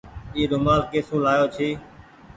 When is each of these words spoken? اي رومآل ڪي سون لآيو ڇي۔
اي 0.35 0.41
رومآل 0.51 0.81
ڪي 0.91 0.99
سون 1.07 1.19
لآيو 1.25 1.45
ڇي۔ 1.55 1.69